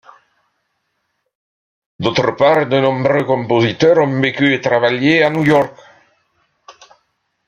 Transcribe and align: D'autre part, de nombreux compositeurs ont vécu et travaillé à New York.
D'autre 1.99 2.33
part, 2.35 2.65
de 2.67 2.79
nombreux 2.79 3.23
compositeurs 3.23 3.99
ont 3.99 4.19
vécu 4.19 4.51
et 4.51 4.59
travaillé 4.59 5.21
à 5.21 5.29
New 5.29 5.43
York. 5.45 5.77